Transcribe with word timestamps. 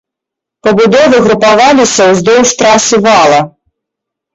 Пабудовы 0.67 1.17
групаваліся 1.27 2.03
ўздоўж 2.15 2.49
трасы 2.59 3.05
вала. 3.09 3.41